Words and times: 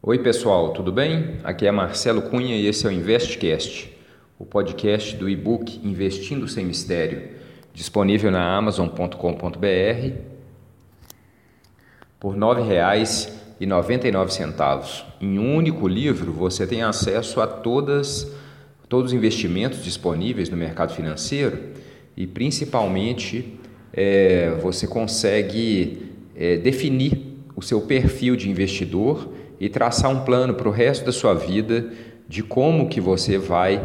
Oi, 0.00 0.20
pessoal, 0.20 0.72
tudo 0.72 0.92
bem? 0.92 1.38
Aqui 1.42 1.66
é 1.66 1.72
Marcelo 1.72 2.22
Cunha 2.22 2.54
e 2.54 2.68
esse 2.68 2.86
é 2.86 2.88
o 2.88 2.92
Investcast, 2.92 3.92
o 4.38 4.46
podcast 4.46 5.16
do 5.16 5.28
e-book 5.28 5.80
Investindo 5.82 6.46
Sem 6.46 6.64
Mistério, 6.64 7.30
disponível 7.74 8.30
na 8.30 8.56
amazon.com.br 8.56 9.16
por 12.20 12.34
R$ 12.34 12.38
9,99. 12.38 15.02
Em 15.20 15.36
um 15.36 15.56
único 15.56 15.88
livro, 15.88 16.32
você 16.32 16.64
tem 16.64 16.84
acesso 16.84 17.40
a 17.40 17.48
todas, 17.48 18.32
todos 18.88 19.10
os 19.10 19.16
investimentos 19.16 19.82
disponíveis 19.82 20.48
no 20.48 20.56
mercado 20.56 20.94
financeiro 20.94 21.58
e, 22.16 22.24
principalmente, 22.24 23.58
é, 23.92 24.52
você 24.62 24.86
consegue 24.86 26.12
é, 26.36 26.56
definir 26.56 27.36
o 27.56 27.62
seu 27.62 27.80
perfil 27.80 28.36
de 28.36 28.48
investidor 28.48 29.28
e 29.60 29.68
traçar 29.68 30.10
um 30.10 30.20
plano 30.20 30.54
para 30.54 30.68
o 30.68 30.72
resto 30.72 31.04
da 31.04 31.12
sua 31.12 31.34
vida 31.34 31.90
de 32.28 32.42
como 32.42 32.88
que 32.88 33.00
você 33.00 33.38
vai 33.38 33.82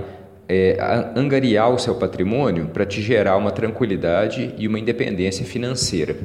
é, 0.48 0.78
angariar 1.16 1.74
o 1.74 1.80
seu 1.80 1.96
patrimônio 1.96 2.68
para 2.68 2.86
te 2.86 3.02
gerar 3.02 3.38
uma 3.38 3.52
tranquilidade 3.52 4.54
e 4.58 4.68
uma 4.68 4.80
independência 4.80 5.46
financeira. 5.46 6.16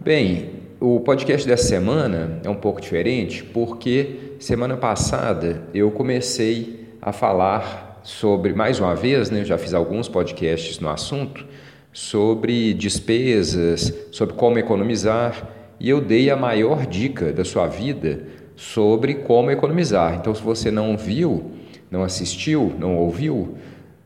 Bem, 0.00 0.50
o 0.80 0.98
podcast 1.00 1.46
dessa 1.46 1.68
semana 1.68 2.40
é 2.42 2.48
um 2.48 2.56
pouco 2.56 2.80
diferente 2.80 3.44
porque 3.44 4.34
semana 4.40 4.76
passada 4.76 5.62
eu 5.72 5.90
comecei 5.92 6.88
a 7.00 7.12
falar 7.12 8.00
sobre, 8.02 8.52
mais 8.52 8.80
uma 8.80 8.94
vez, 8.96 9.30
né, 9.30 9.44
já 9.44 9.56
fiz 9.56 9.72
alguns 9.74 10.08
podcasts 10.08 10.80
no 10.80 10.88
assunto, 10.88 11.46
sobre 11.92 12.74
despesas, 12.74 13.94
sobre 14.10 14.34
como 14.34 14.58
economizar 14.58 15.48
e 15.78 15.88
eu 15.88 16.00
dei 16.00 16.30
a 16.30 16.36
maior 16.36 16.86
dica 16.86 17.32
da 17.32 17.44
sua 17.44 17.66
vida 17.66 18.24
sobre 18.62 19.14
como 19.14 19.50
economizar. 19.50 20.14
Então, 20.14 20.32
se 20.32 20.40
você 20.40 20.70
não 20.70 20.96
viu, 20.96 21.50
não 21.90 22.04
assistiu, 22.04 22.72
não 22.78 22.96
ouviu, 22.96 23.56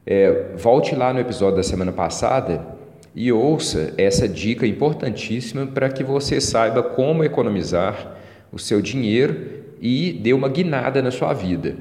é, 0.06 0.54
volte 0.56 0.94
lá 0.94 1.12
no 1.12 1.20
episódio 1.20 1.56
da 1.56 1.62
semana 1.62 1.92
passada 1.92 2.66
e 3.14 3.30
ouça 3.30 3.92
essa 3.98 4.26
dica 4.26 4.66
importantíssima 4.66 5.66
para 5.66 5.90
que 5.90 6.02
você 6.02 6.40
saiba 6.40 6.82
como 6.82 7.22
economizar 7.22 8.16
o 8.50 8.58
seu 8.58 8.80
dinheiro 8.80 9.64
e 9.78 10.10
dê 10.12 10.32
uma 10.32 10.48
guinada 10.48 11.02
na 11.02 11.10
sua 11.10 11.34
vida. 11.34 11.76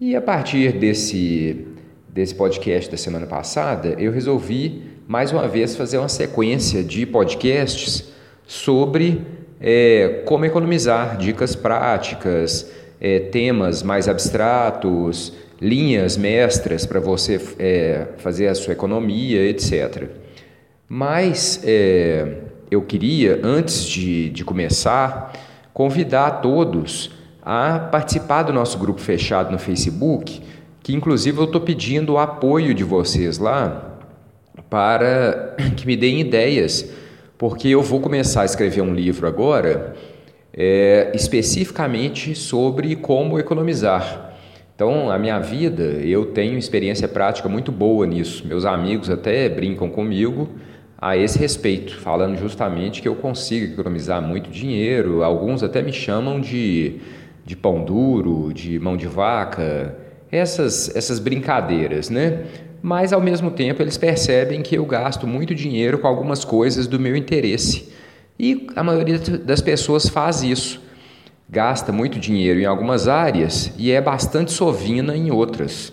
E 0.00 0.16
a 0.16 0.22
partir 0.22 0.72
desse, 0.72 1.66
desse 2.08 2.34
podcast 2.34 2.90
da 2.90 2.96
semana 2.96 3.26
passada, 3.26 3.96
eu 3.98 4.10
resolvi 4.10 4.82
mais 5.06 5.30
uma 5.30 5.46
vez 5.46 5.76
fazer 5.76 5.98
uma 5.98 6.08
sequência 6.08 6.82
de 6.82 7.04
podcasts 7.04 8.08
sobre 8.46 9.37
é, 9.60 10.22
como 10.24 10.44
economizar, 10.44 11.16
dicas 11.16 11.54
práticas, 11.54 12.70
é, 13.00 13.18
temas 13.18 13.82
mais 13.82 14.08
abstratos, 14.08 15.32
linhas 15.60 16.16
mestras 16.16 16.86
para 16.86 17.00
você 17.00 17.40
é, 17.58 18.06
fazer 18.18 18.48
a 18.48 18.54
sua 18.54 18.72
economia, 18.72 19.44
etc. 19.44 20.08
Mas 20.88 21.60
é, 21.64 22.34
eu 22.70 22.82
queria, 22.82 23.40
antes 23.42 23.84
de, 23.84 24.30
de 24.30 24.44
começar, 24.44 25.32
convidar 25.72 26.40
todos 26.42 27.10
a 27.42 27.78
participar 27.78 28.42
do 28.44 28.52
nosso 28.52 28.78
grupo 28.78 29.00
fechado 29.00 29.50
no 29.50 29.58
Facebook, 29.58 30.40
que 30.82 30.94
inclusive 30.94 31.38
eu 31.38 31.44
estou 31.44 31.60
pedindo 31.60 32.14
o 32.14 32.18
apoio 32.18 32.74
de 32.74 32.84
vocês 32.84 33.38
lá 33.38 33.96
para 34.70 35.56
que 35.76 35.86
me 35.86 35.96
deem 35.96 36.20
ideias 36.20 36.88
porque 37.38 37.68
eu 37.68 37.80
vou 37.80 38.00
começar 38.00 38.42
a 38.42 38.44
escrever 38.44 38.82
um 38.82 38.92
livro 38.92 39.26
agora 39.28 39.94
é, 40.52 41.12
especificamente 41.14 42.34
sobre 42.34 42.96
como 42.96 43.38
economizar. 43.38 44.34
Então, 44.74 45.10
a 45.10 45.18
minha 45.18 45.38
vida, 45.38 45.82
eu 45.82 46.26
tenho 46.26 46.58
experiência 46.58 47.06
prática 47.06 47.48
muito 47.48 47.70
boa 47.70 48.06
nisso. 48.06 48.46
Meus 48.46 48.64
amigos 48.64 49.08
até 49.08 49.48
brincam 49.48 49.88
comigo 49.88 50.48
a 51.00 51.16
esse 51.16 51.38
respeito, 51.38 51.96
falando 51.96 52.36
justamente 52.36 53.00
que 53.00 53.06
eu 53.06 53.14
consigo 53.14 53.72
economizar 53.72 54.20
muito 54.20 54.50
dinheiro. 54.50 55.22
Alguns 55.22 55.62
até 55.62 55.80
me 55.80 55.92
chamam 55.92 56.40
de, 56.40 56.96
de 57.44 57.56
pão 57.56 57.84
duro, 57.84 58.52
de 58.52 58.80
mão 58.80 58.96
de 58.96 59.06
vaca, 59.06 59.96
essas, 60.30 60.94
essas 60.94 61.18
brincadeiras, 61.20 62.10
né? 62.10 62.44
Mas 62.82 63.12
ao 63.12 63.20
mesmo 63.20 63.50
tempo 63.50 63.82
eles 63.82 63.96
percebem 63.96 64.62
que 64.62 64.76
eu 64.76 64.84
gasto 64.84 65.26
muito 65.26 65.54
dinheiro 65.54 65.98
com 65.98 66.06
algumas 66.06 66.44
coisas 66.44 66.86
do 66.86 66.98
meu 66.98 67.16
interesse. 67.16 67.92
E 68.38 68.68
a 68.76 68.84
maioria 68.84 69.18
das 69.18 69.60
pessoas 69.60 70.08
faz 70.08 70.42
isso. 70.42 70.80
Gasta 71.48 71.90
muito 71.90 72.18
dinheiro 72.18 72.60
em 72.60 72.64
algumas 72.64 73.08
áreas 73.08 73.72
e 73.76 73.90
é 73.90 74.00
bastante 74.00 74.52
sovina 74.52 75.16
em 75.16 75.30
outras. 75.30 75.92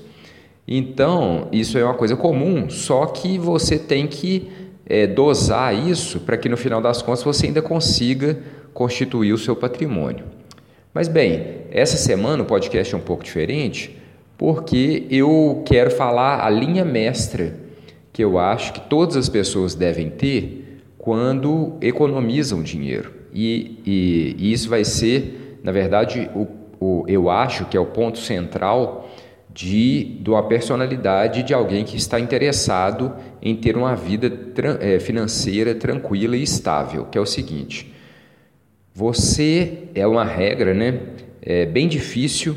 Então, 0.68 1.48
isso 1.52 1.78
é 1.78 1.84
uma 1.84 1.94
coisa 1.94 2.16
comum, 2.16 2.70
só 2.70 3.06
que 3.06 3.38
você 3.38 3.78
tem 3.78 4.08
que 4.08 4.52
é, 4.86 5.08
dosar 5.08 5.74
isso 5.74 6.20
para 6.20 6.38
que 6.38 6.50
no 6.50 6.58
final 6.58 6.82
das 6.82 7.02
contas 7.02 7.24
você 7.24 7.48
ainda 7.48 7.62
consiga 7.62 8.40
constituir 8.74 9.32
o 9.32 9.38
seu 9.38 9.56
patrimônio. 9.56 10.26
Mas 10.94 11.08
bem, 11.08 11.66
essa 11.72 11.98
semana 11.98 12.44
o 12.44 12.46
podcast 12.46 12.94
é 12.94 12.98
um 12.98 13.02
pouco 13.02 13.24
diferente 13.24 13.96
porque 14.38 15.08
eu 15.10 15.64
quero 15.66 15.92
falar 15.92 16.46
a 16.46 16.50
linha 16.50 16.84
mestra 16.84 17.56
que 18.12 18.24
eu 18.24 18.38
acho 18.40 18.74
que 18.74 18.80
todas 18.82 19.16
as 19.16 19.30
pessoas 19.30 19.76
devem 19.76 20.10
ter 20.10 20.82
quando 20.98 21.78
economizam 21.82 22.64
dinheiro. 22.64 23.14
E, 23.34 23.80
e, 23.86 24.36
e 24.40 24.54
isso 24.54 24.70
vai 24.70 24.86
ser, 24.86 25.60
na 25.62 25.72
verdade, 25.72 26.30
o, 26.34 26.48
o, 26.80 27.06
eu 27.08 27.30
acho 27.30 27.66
que 27.66 27.76
é 27.76 27.80
o 27.80 27.86
ponto 27.86 28.18
central 28.18 29.10
de, 29.54 30.18
de 30.22 30.30
uma 30.30 30.44
personalidade 30.44 31.44
de 31.44 31.54
alguém 31.54 31.86
que 31.86 31.96
está 31.96 32.20
interessado 32.20 33.14
em 33.42 33.56
ter 33.56 33.78
uma 33.78 33.96
vida 33.96 34.30
tra, 34.30 34.78
é, 34.82 35.00
financeira 35.00 35.76
tranquila 35.76 36.36
e 36.36 36.44
estável, 36.44 37.06
que 37.06 37.18
é 37.18 37.22
o 37.22 37.26
seguinte: 37.26 37.94
você 38.94 39.90
é 39.94 40.06
uma 40.08 40.24
regra, 40.24 40.74
né? 40.74 41.00
É 41.42 41.66
bem 41.66 41.88
difícil 41.88 42.56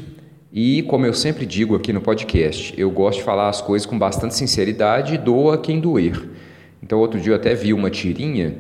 e, 0.53 0.82
como 0.84 1.04
eu 1.04 1.12
sempre 1.12 1.44
digo 1.44 1.75
aqui 1.76 1.92
no 1.92 2.00
podcast, 2.00 2.72
eu 2.78 2.91
gosto 2.91 3.19
de 3.19 3.25
falar 3.25 3.48
as 3.48 3.60
coisas 3.60 3.84
com 3.84 3.98
bastante 3.98 4.34
sinceridade 4.34 5.14
e 5.14 5.19
doa 5.19 5.59
quem 5.59 5.78
doer. 5.78 6.28
Então, 6.82 6.98
outro 6.98 7.20
dia 7.20 7.32
eu 7.32 7.36
até 7.36 7.54
vi 7.54 7.75
uma 7.75 7.91
tirinha 7.91 8.56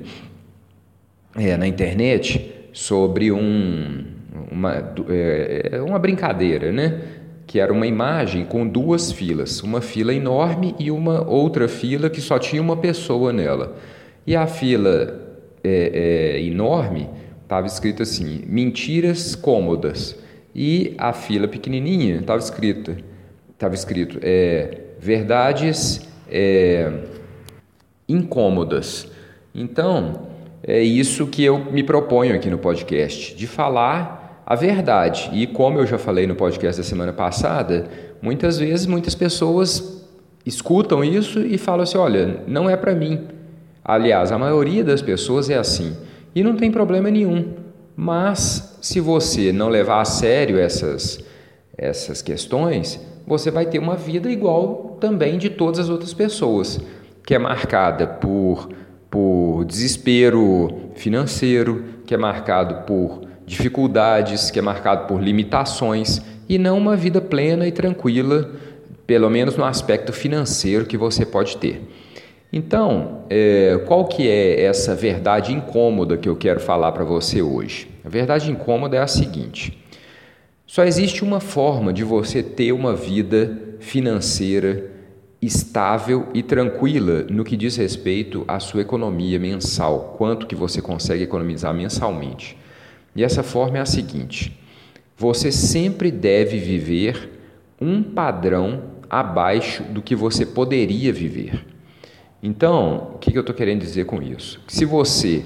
é, 1.34 1.56
na 1.56 1.66
internet 1.66 2.52
sobre 2.72 3.32
um, 3.32 4.04
uma, 4.50 4.94
é, 5.08 5.70
é, 5.72 5.82
uma 5.82 5.98
brincadeira, 5.98 6.70
né? 6.70 7.00
Que 7.46 7.58
era 7.58 7.72
uma 7.72 7.86
imagem 7.86 8.44
com 8.44 8.68
duas 8.68 9.10
filas, 9.10 9.62
uma 9.62 9.80
fila 9.80 10.12
enorme 10.12 10.74
e 10.78 10.90
uma 10.90 11.26
outra 11.26 11.66
fila 11.68 12.10
que 12.10 12.20
só 12.20 12.38
tinha 12.38 12.60
uma 12.60 12.76
pessoa 12.76 13.32
nela. 13.32 13.76
E 14.26 14.36
a 14.36 14.46
fila 14.46 15.26
é, 15.64 16.36
é 16.36 16.42
enorme 16.42 17.08
estava 17.42 17.66
escrito 17.66 18.02
assim: 18.02 18.42
mentiras 18.46 19.34
cômodas. 19.34 20.27
E 20.60 20.96
a 20.98 21.12
fila 21.12 21.46
pequenininha 21.46 22.16
estava 22.16 22.40
escrita, 22.40 22.96
estava 23.52 23.76
escrito 23.76 24.18
é, 24.20 24.86
verdades 24.98 26.00
é, 26.28 26.94
incômodas. 28.08 29.06
Então 29.54 30.26
é 30.60 30.82
isso 30.82 31.28
que 31.28 31.44
eu 31.44 31.60
me 31.70 31.84
proponho 31.84 32.34
aqui 32.34 32.50
no 32.50 32.58
podcast, 32.58 33.36
de 33.36 33.46
falar 33.46 34.42
a 34.44 34.56
verdade. 34.56 35.30
E 35.32 35.46
como 35.46 35.78
eu 35.78 35.86
já 35.86 35.96
falei 35.96 36.26
no 36.26 36.34
podcast 36.34 36.80
da 36.80 36.84
semana 36.84 37.12
passada, 37.12 37.88
muitas 38.20 38.58
vezes 38.58 38.84
muitas 38.84 39.14
pessoas 39.14 40.04
escutam 40.44 41.04
isso 41.04 41.38
e 41.38 41.56
falam 41.56 41.84
assim: 41.84 41.98
olha, 41.98 42.42
não 42.48 42.68
é 42.68 42.76
para 42.76 42.96
mim. 42.96 43.28
Aliás, 43.84 44.32
a 44.32 44.38
maioria 44.38 44.82
das 44.82 45.02
pessoas 45.02 45.48
é 45.48 45.56
assim. 45.56 45.96
E 46.34 46.42
não 46.42 46.56
tem 46.56 46.72
problema 46.72 47.12
nenhum. 47.12 47.54
Mas 47.94 48.67
se 48.80 49.00
você 49.00 49.52
não 49.52 49.68
levar 49.68 50.00
a 50.00 50.04
sério 50.04 50.58
essas, 50.58 51.20
essas 51.76 52.22
questões, 52.22 53.00
você 53.26 53.50
vai 53.50 53.66
ter 53.66 53.78
uma 53.78 53.96
vida 53.96 54.30
igual 54.30 54.96
também 55.00 55.38
de 55.38 55.50
todas 55.50 55.78
as 55.78 55.88
outras 55.88 56.14
pessoas, 56.14 56.80
que 57.24 57.34
é 57.34 57.38
marcada 57.38 58.06
por, 58.06 58.68
por 59.10 59.64
desespero 59.64 60.90
financeiro, 60.94 61.84
que 62.06 62.14
é 62.14 62.16
marcado 62.16 62.86
por 62.86 63.22
dificuldades, 63.46 64.50
que 64.50 64.58
é 64.58 64.62
marcado 64.62 65.06
por 65.06 65.22
limitações 65.22 66.20
e 66.48 66.58
não 66.58 66.78
uma 66.78 66.96
vida 66.96 67.20
plena 67.20 67.66
e 67.66 67.72
tranquila, 67.72 68.50
pelo 69.06 69.28
menos 69.28 69.56
no 69.56 69.64
aspecto 69.64 70.12
financeiro 70.12 70.86
que 70.86 70.96
você 70.96 71.24
pode 71.26 71.56
ter. 71.56 71.82
Então, 72.52 73.24
é, 73.28 73.78
qual 73.86 74.06
que 74.06 74.26
é 74.26 74.62
essa 74.62 74.94
verdade 74.94 75.52
incômoda 75.52 76.16
que 76.16 76.28
eu 76.28 76.36
quero 76.36 76.60
falar 76.60 76.92
para 76.92 77.04
você 77.04 77.42
hoje? 77.42 77.88
A 78.04 78.08
verdade 78.08 78.50
incômoda 78.50 78.96
é 78.96 79.00
a 79.00 79.06
seguinte: 79.06 79.78
só 80.66 80.84
existe 80.84 81.22
uma 81.22 81.40
forma 81.40 81.92
de 81.92 82.02
você 82.02 82.42
ter 82.42 82.72
uma 82.72 82.96
vida 82.96 83.58
financeira 83.80 84.90
estável 85.40 86.28
e 86.34 86.42
tranquila 86.42 87.24
no 87.30 87.44
que 87.44 87.56
diz 87.56 87.76
respeito 87.76 88.44
à 88.48 88.58
sua 88.58 88.80
economia 88.80 89.38
mensal, 89.38 90.14
quanto 90.16 90.46
que 90.46 90.54
você 90.54 90.82
consegue 90.82 91.24
economizar 91.24 91.72
mensalmente. 91.72 92.56
E 93.14 93.22
essa 93.22 93.42
forma 93.42 93.76
é 93.76 93.80
a 93.82 93.86
seguinte: 93.86 94.58
você 95.16 95.52
sempre 95.52 96.10
deve 96.10 96.58
viver 96.58 97.30
um 97.78 98.02
padrão 98.02 98.84
abaixo 99.10 99.82
do 99.84 100.00
que 100.00 100.16
você 100.16 100.46
poderia 100.46 101.12
viver. 101.12 101.77
Então, 102.42 103.12
o 103.14 103.18
que 103.18 103.36
eu 103.36 103.40
estou 103.40 103.54
querendo 103.54 103.80
dizer 103.80 104.06
com 104.06 104.22
isso? 104.22 104.60
Se 104.68 104.84
você 104.84 105.44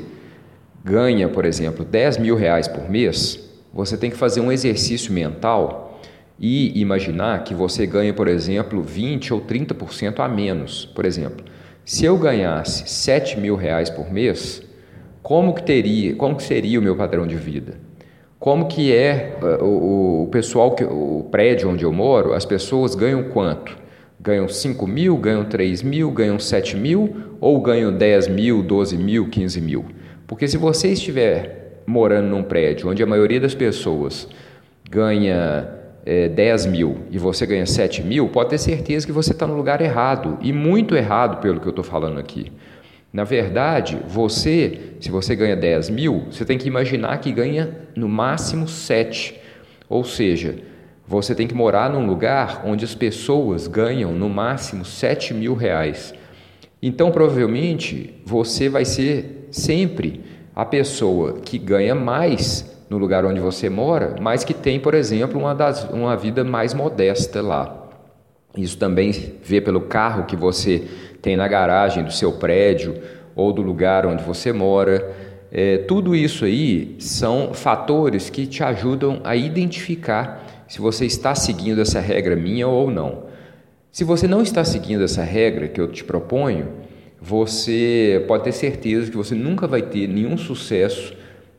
ganha, 0.85 1.29
por 1.29 1.45
exemplo, 1.45 1.85
10 1.85 2.19
mil 2.19 2.37
reais 2.37 2.69
por 2.69 2.91
mês, 2.91 3.49
você 3.73 3.97
tem 3.97 4.11
que 4.11 4.17
fazer 4.17 4.41
um 4.41 4.53
exercício 4.53 5.13
mental 5.13 6.01
e 6.39 6.79
imaginar 6.81 7.45
que 7.45 7.55
você 7.55 7.87
ganha, 7.87 8.13
por 8.13 8.29
exemplo, 8.29 8.83
20 8.83 9.33
ou 9.33 9.41
30% 9.41 10.21
a 10.21 10.29
menos. 10.29 10.85
Por 10.85 11.07
exemplo, 11.07 11.45
se 11.85 12.05
eu 12.05 12.19
ganhasse 12.19 12.89
7 12.89 13.41
mil 13.41 13.57
reais 13.57 13.89
por 13.89 14.13
mês, 14.13 14.63
como 15.23 15.55
que 15.55 15.63
teria, 15.63 16.15
como 16.15 16.37
que 16.37 16.43
seria 16.43 16.79
o 16.79 16.83
meu 16.83 16.97
padrão 16.97 17.27
de 17.27 17.37
vida? 17.37 17.79
Como 18.39 18.67
que 18.67 18.93
é 18.93 19.39
uh, 19.41 19.65
o, 19.65 20.25
o 20.25 20.27
pessoal, 20.27 20.73
que, 20.73 20.85
o 20.85 21.29
prédio 21.31 21.71
onde 21.71 21.85
eu 21.85 21.93
moro, 21.93 22.35
as 22.35 22.45
pessoas 22.45 22.95
ganham 22.95 23.23
quanto? 23.31 23.77
Ganham 24.23 24.49
5 24.49 24.87
mil, 24.87 25.17
ganham 25.17 25.45
3 25.45 25.83
mil, 25.83 26.11
ganham 26.13 26.39
7 26.39 26.77
mil 26.77 27.17
ou 27.41 27.61
ganham 27.61 27.93
10 27.93 28.29
mil, 28.29 28.63
12 28.63 28.97
mil, 28.97 29.29
15 29.29 29.61
mil? 29.61 29.85
Porque 30.27 30.47
se 30.47 30.57
você 30.57 30.93
estiver 30.93 31.83
morando 31.87 32.29
num 32.29 32.43
prédio 32.43 32.89
onde 32.89 33.03
a 33.03 33.07
maioria 33.07 33.41
das 33.41 33.55
pessoas 33.55 34.29
ganha 34.89 35.69
é, 36.07 36.29
10 36.29 36.67
mil 36.67 36.99
e 37.11 37.19
você 37.19 37.45
ganha 37.47 37.67
7 37.67 38.03
mil, 38.03 38.29
pode 38.29 38.51
ter 38.51 38.59
certeza 38.59 39.07
que 39.07 39.13
você 39.13 39.33
está 39.33 39.47
no 39.47 39.57
lugar 39.57 39.81
errado 39.81 40.39
e 40.41 40.53
muito 40.53 40.95
errado 40.95 41.41
pelo 41.41 41.59
que 41.61 41.67
eu 41.67 41.71
estou 41.71 41.85
falando 41.85 42.19
aqui. 42.21 42.53
Na 43.13 43.25
verdade, 43.25 43.99
você, 44.09 44.79
se 45.01 45.11
você 45.11 45.37
ganha 45.37 45.55
10 45.55 45.91
mil, 45.91 46.27
você 46.31 46.45
tem 46.45 46.57
que 46.57 46.67
imaginar 46.67 47.19
que 47.19 47.31
ganha 47.31 47.77
no 47.95 48.09
máximo 48.09 48.67
7. 48.67 49.39
Ou 49.87 50.03
seja, 50.03 50.55
você 51.13 51.35
tem 51.35 51.47
que 51.47 51.55
morar 51.55 51.91
num 51.91 52.07
lugar 52.07 52.63
onde 52.65 52.87
as 52.87 52.95
pessoas 52.95 53.67
ganham 53.67 54.13
no 54.13 54.31
máximo 54.31 54.83
7 54.83 55.35
mil 55.35 55.55
reais. 55.55 56.15
Então, 56.83 57.11
provavelmente, 57.11 58.15
você 58.25 58.69
vai 58.71 58.87
ser 58.87 59.47
sempre 59.51 60.23
a 60.57 60.65
pessoa 60.65 61.35
que 61.35 61.59
ganha 61.59 61.95
mais 61.95 62.83
no 62.89 62.97
lugar 62.97 63.27
onde 63.27 63.41
você 63.41 63.69
mora, 63.69 64.17
mas 64.23 64.43
que 64.43 64.55
tem, 64.55 64.81
por 64.81 64.95
exemplo, 64.95 65.39
uma, 65.39 65.55
das, 65.55 65.85
uma 65.85 66.17
vida 66.17 66.45
mais 66.45 66.73
modesta 66.73 67.43
lá. 67.43 67.91
Isso 68.57 68.79
também 68.79 69.13
vê 69.43 69.61
pelo 69.61 69.83
carro 69.83 70.25
que 70.25 70.35
você 70.35 70.89
tem 71.21 71.37
na 71.37 71.47
garagem 71.47 72.05
do 72.05 72.13
seu 72.13 72.33
prédio 72.33 72.95
ou 73.37 73.53
do 73.53 73.61
lugar 73.61 74.07
onde 74.07 74.23
você 74.23 74.51
mora. 74.51 75.15
É, 75.51 75.77
tudo 75.77 76.17
isso 76.17 76.47
aí 76.47 76.97
são 76.99 77.53
fatores 77.53 78.31
que 78.31 78.47
te 78.47 78.63
ajudam 78.65 79.21
a 79.25 79.37
identificar 79.37 80.52
se 80.73 80.81
você 80.81 81.05
está 81.05 81.35
seguindo 81.35 81.83
essa 81.83 82.01
regra 82.01 82.35
minha 82.35 82.67
ou 82.67 82.91
não. 82.91 83.25
Se 83.91 84.05
você 84.05 84.27
não 84.27 84.41
está 84.41 84.65
seguindo 84.65 85.05
essa 85.05 85.23
regra 85.23 85.69
que 85.69 85.79
eu 85.79 85.87
te 85.87 86.03
proponho, 86.03 86.67
você 87.21 88.25
pode 88.27 88.45
ter 88.45 88.53
certeza 88.53 89.11
que 89.11 89.17
você 89.19 89.35
nunca 89.35 89.67
vai 89.67 89.83
ter 89.83 90.07
nenhum 90.07 90.39
sucesso 90.39 91.15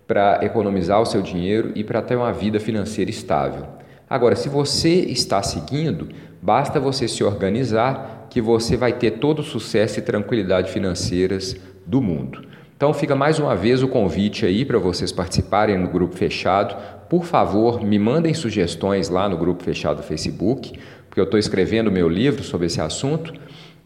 para 0.07 0.39
economizar 0.42 1.00
o 1.00 1.06
seu 1.06 1.21
dinheiro 1.21 1.74
e 1.75 1.83
para 1.83 2.01
ter 2.01 2.15
uma 2.15 2.33
vida 2.33 2.60
financeira 2.60 3.12
estável. 3.12 3.68
Agora, 4.10 4.36
se 4.36 4.50
você 4.50 4.89
está 4.89 5.44
seguindo, 5.44 6.10
basta 6.42 6.80
você 6.80 7.07
se 7.07 7.24
organizar 7.24 8.25
que 8.31 8.42
você 8.42 8.75
vai 8.75 8.94
ter 8.94 9.19
todo 9.19 9.42
o 9.42 9.44
sucesso 9.44 10.00
e 10.00 10.01
tranquilidade 10.01 10.71
financeiras 10.71 11.56
do 11.86 12.01
mundo. 12.01 12.48
Então 12.84 12.94
fica 12.94 13.16
mais 13.16 13.40
uma 13.40 13.56
vez 13.56 13.82
o 13.82 13.88
convite 13.88 14.46
aí 14.46 14.66
para 14.66 14.78
vocês 14.78 15.10
participarem 15.10 15.78
no 15.78 15.88
grupo 15.88 16.18
fechado. 16.18 16.76
Por 17.08 17.24
favor, 17.24 17.82
me 17.82 17.98
mandem 17.98 18.34
sugestões 18.34 19.08
lá 19.08 19.30
no 19.30 19.38
grupo 19.38 19.64
fechado 19.64 20.02
do 20.02 20.04
Facebook, 20.04 20.78
porque 21.08 21.18
eu 21.18 21.24
estou 21.24 21.40
escrevendo 21.40 21.90
meu 21.90 22.10
livro 22.10 22.44
sobre 22.44 22.68
esse 22.68 22.82
assunto. 22.82 23.34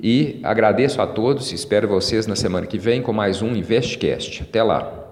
E 0.02 0.40
agradeço 0.42 1.00
a 1.00 1.06
todos, 1.06 1.54
espero 1.54 1.88
vocês 1.88 2.26
na 2.26 2.36
semana 2.36 2.66
que 2.66 2.80
vem 2.80 3.00
com 3.00 3.14
mais 3.14 3.44
um 3.44 3.56
InvestCast. 3.56 4.42
Até 4.42 4.64
lá! 4.64 5.07